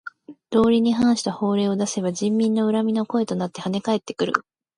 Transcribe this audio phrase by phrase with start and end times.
[0.49, 4.33] 道理に反した法令を出せば人民の恨みの声となってはね返ってくる。